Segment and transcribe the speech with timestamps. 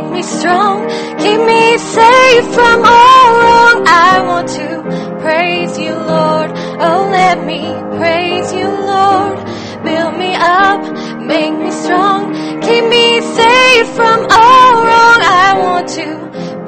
[0.00, 0.88] make me strong,
[1.18, 3.84] keep me safe from all wrong.
[3.86, 6.50] I want to praise you, Lord.
[6.86, 7.62] Oh, let me
[7.98, 9.38] praise you, Lord.
[9.82, 10.82] Build me up,
[11.20, 15.20] make me strong, keep me safe from all wrong.
[15.44, 16.06] I want to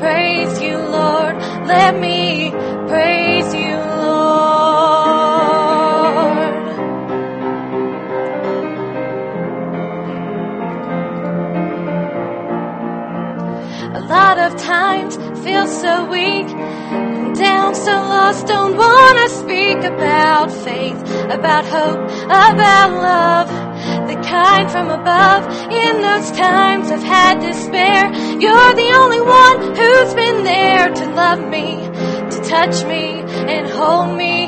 [0.00, 1.36] praise you, Lord.
[1.66, 2.39] Let me
[14.40, 20.98] of times feel so weak, and down, so lost, don't wanna speak about faith,
[21.30, 23.48] about hope, about love,
[24.08, 25.42] the kind from above.
[25.70, 31.40] In those times I've had despair, you're the only one who's been there to love
[31.56, 31.66] me,
[32.32, 33.20] to touch me
[33.54, 34.46] and hold me,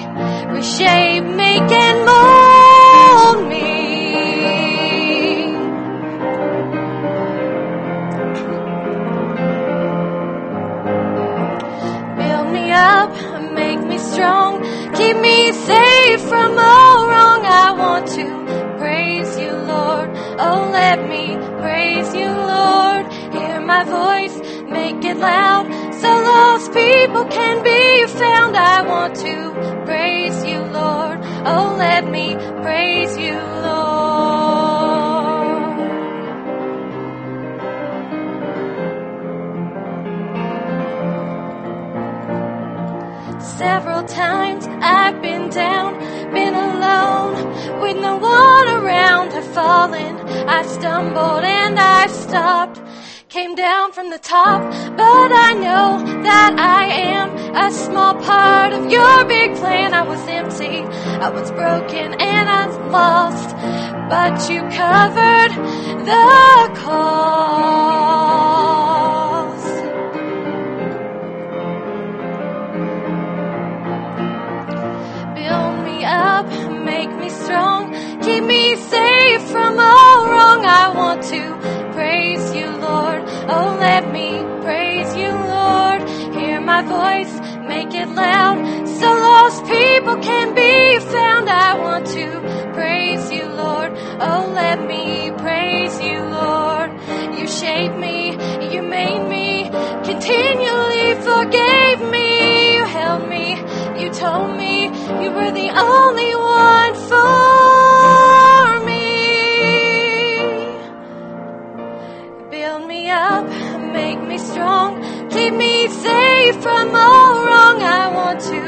[15.12, 17.44] keep me safe from all wrong.
[17.44, 18.24] I want to
[18.78, 20.10] praise you, Lord.
[20.38, 23.12] Oh, let me praise you, Lord.
[23.34, 24.36] Hear my voice,
[24.70, 27.71] make it loud, so lost people can be
[43.42, 45.98] Several times I've been down,
[46.32, 49.32] been alone, with no one around.
[49.32, 50.16] I've fallen,
[50.48, 52.80] I've stumbled, and I've stopped.
[53.28, 54.62] Came down from the top,
[54.96, 59.92] but I know that I am a small part of your big plan.
[59.92, 60.82] I was empty,
[61.26, 63.56] I was broken, and I was lost,
[64.08, 65.52] but you covered
[66.06, 68.01] the cost.
[78.24, 80.64] Keep me safe from all wrong.
[80.64, 81.42] I want to
[81.94, 83.22] praise you, Lord.
[83.56, 84.28] Oh, let me
[84.62, 86.00] praise you, Lord.
[86.38, 87.34] Hear my voice,
[87.72, 88.56] make it loud,
[89.00, 91.48] so lost people can be found.
[91.50, 92.26] I want to
[92.74, 93.92] praise you, Lord.
[94.20, 96.90] Oh, let me praise you, Lord.
[97.38, 98.18] You shaped me,
[98.74, 99.48] you made me,
[100.10, 102.21] continually forgave me,
[116.62, 117.82] from all wrong.
[117.82, 118.62] I want to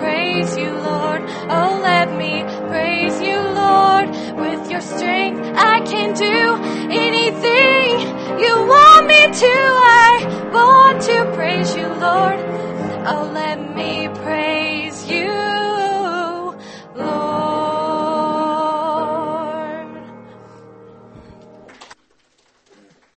[0.00, 1.22] praise you, Lord.
[1.48, 4.08] Oh, let me praise you, Lord.
[4.42, 6.38] With your strength, I can do
[6.90, 7.90] anything
[8.44, 9.54] you want me to.
[10.02, 10.35] I